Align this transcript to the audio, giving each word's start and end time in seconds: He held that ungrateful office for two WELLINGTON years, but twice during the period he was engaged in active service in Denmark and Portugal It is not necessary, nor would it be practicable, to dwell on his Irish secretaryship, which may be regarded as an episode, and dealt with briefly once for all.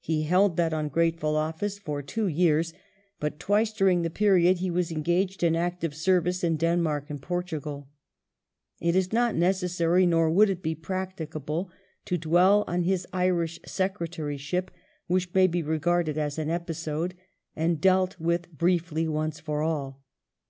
He 0.00 0.22
held 0.22 0.56
that 0.56 0.72
ungrateful 0.72 1.36
office 1.36 1.78
for 1.78 2.00
two 2.00 2.22
WELLINGTON 2.22 2.38
years, 2.38 2.72
but 3.20 3.38
twice 3.38 3.70
during 3.70 4.00
the 4.00 4.08
period 4.08 4.60
he 4.60 4.70
was 4.70 4.90
engaged 4.90 5.42
in 5.42 5.54
active 5.54 5.94
service 5.94 6.42
in 6.42 6.56
Denmark 6.56 7.10
and 7.10 7.20
Portugal 7.20 7.86
It 8.80 8.96
is 8.96 9.12
not 9.12 9.34
necessary, 9.34 10.06
nor 10.06 10.30
would 10.30 10.48
it 10.48 10.62
be 10.62 10.74
practicable, 10.74 11.70
to 12.06 12.16
dwell 12.16 12.64
on 12.66 12.84
his 12.84 13.06
Irish 13.12 13.60
secretaryship, 13.66 14.70
which 15.06 15.34
may 15.34 15.46
be 15.46 15.62
regarded 15.62 16.16
as 16.16 16.38
an 16.38 16.48
episode, 16.48 17.14
and 17.54 17.78
dealt 17.78 18.18
with 18.18 18.50
briefly 18.50 19.06
once 19.06 19.38
for 19.38 19.60
all. 19.62 20.02